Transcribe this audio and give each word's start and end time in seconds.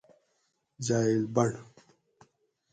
جائیلبنڑ 0.87 1.51